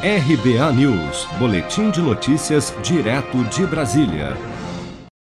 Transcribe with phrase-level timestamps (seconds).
[0.00, 4.36] RBA News, Boletim de Notícias, direto de Brasília.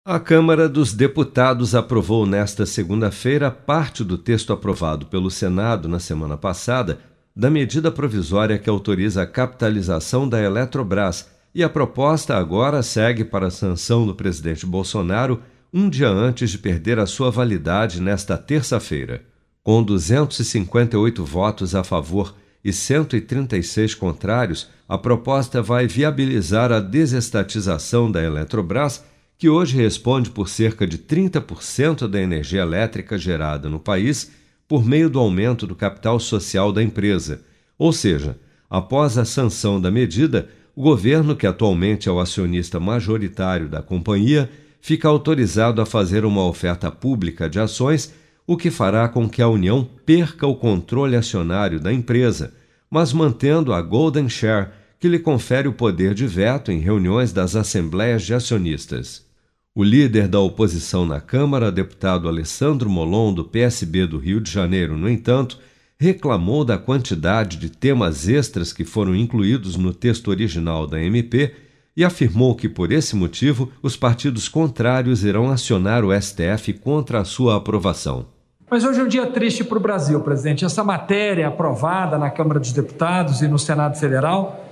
[0.04, 6.36] A Câmara dos Deputados aprovou nesta segunda-feira parte do texto aprovado pelo Senado na semana
[6.36, 6.99] passada
[7.34, 13.47] da medida provisória que autoriza a capitalização da Eletrobras e a proposta agora segue para
[13.47, 15.41] a sanção do presidente Bolsonaro
[15.73, 19.23] um dia antes de perder a sua validade nesta terça-feira.
[19.63, 22.35] Com 258 votos a favor
[22.67, 29.05] e 136 contrários, a proposta vai viabilizar a desestatização da Eletrobras,
[29.39, 34.33] que hoje responde por cerca de 30% da energia elétrica gerada no país
[34.66, 37.41] por meio do aumento do capital social da empresa.
[37.79, 38.37] Ou seja,
[38.69, 44.51] após a sanção da medida, o governo, que atualmente é o acionista majoritário da companhia,
[44.80, 48.12] fica autorizado a fazer uma oferta pública de ações
[48.46, 52.55] o que fará com que a União perca o controle acionário da empresa,
[52.88, 54.69] mas mantendo a Golden Share,
[55.00, 59.27] que lhe confere o poder de veto em reuniões das assembleias de acionistas.
[59.75, 64.97] O líder da oposição na Câmara, deputado Alessandro Molon, do PSB do Rio de Janeiro,
[64.97, 65.58] no entanto,
[65.98, 71.53] reclamou da quantidade de temas extras que foram incluídos no texto original da MP
[71.97, 77.25] e afirmou que, por esse motivo, os partidos contrários irão acionar o STF contra a
[77.25, 78.36] sua aprovação.
[78.69, 80.64] Mas hoje é um dia triste para o Brasil, presidente.
[80.64, 84.69] Essa matéria aprovada na Câmara dos Deputados e no Senado Federal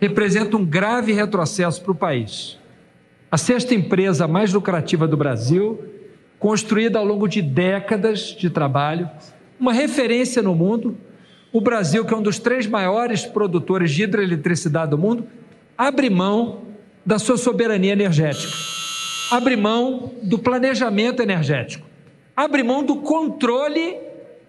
[0.00, 2.58] representa um grave retrocesso para o país.
[3.30, 5.78] A sexta empresa mais lucrativa do Brasil,
[6.40, 9.08] construída ao longo de décadas de trabalho,
[9.60, 10.96] uma referência no mundo,
[11.52, 15.24] o Brasil, que é um dos três maiores produtores de hidroeletricidade do mundo,
[15.78, 16.62] abre mão
[17.06, 18.52] da sua soberania energética,
[19.30, 21.85] abre mão do planejamento energético
[22.36, 23.96] abre mão do controle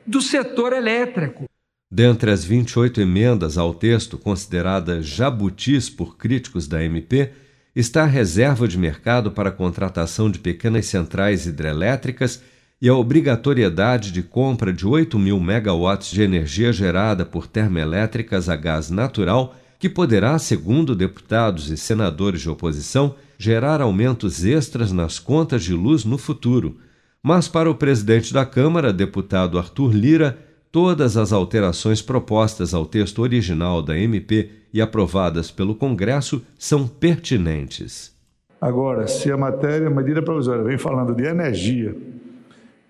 [0.06, 1.46] do setor elétrico.
[1.90, 7.32] Dentre as 28 emendas ao texto consideradas jabutis por críticos da MP,
[7.74, 12.42] está a reserva de mercado para a contratação de pequenas centrais hidrelétricas
[12.82, 18.56] e a obrigatoriedade de compra de 8 mil megawatts de energia gerada por termoelétricas a
[18.58, 25.64] gás natural, que poderá, segundo deputados e senadores de oposição, gerar aumentos extras nas contas
[25.64, 26.78] de luz no futuro
[27.22, 30.38] mas para o presidente da Câmara, deputado Arthur Lira,
[30.72, 38.16] todas as alterações propostas ao texto original da MP e aprovadas pelo Congresso são pertinentes.
[38.60, 41.96] Agora, se a matéria, medida provisória, vem falando de energia,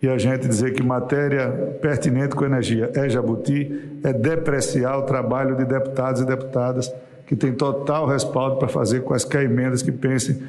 [0.01, 1.49] e a gente dizer que matéria
[1.81, 6.94] pertinente com energia é jabuti, é depreciar o trabalho de deputados e deputadas
[7.25, 10.44] que têm total respaldo para fazer quaisquer emendas que pensem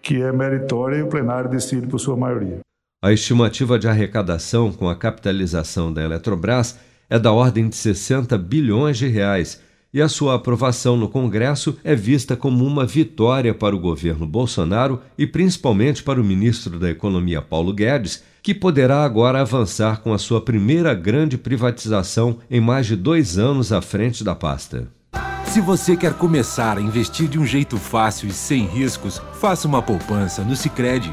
[0.00, 2.61] que é meritória e o plenário decide por sua maioria.
[3.04, 6.78] A estimativa de arrecadação com a capitalização da Eletrobras
[7.10, 9.60] é da ordem de 60 bilhões de reais
[9.92, 15.00] e a sua aprovação no Congresso é vista como uma vitória para o governo Bolsonaro
[15.18, 20.18] e principalmente para o ministro da Economia Paulo Guedes, que poderá agora avançar com a
[20.18, 24.86] sua primeira grande privatização em mais de dois anos à frente da pasta.
[25.46, 29.82] Se você quer começar a investir de um jeito fácil e sem riscos, faça uma
[29.82, 31.12] poupança no Sicredi.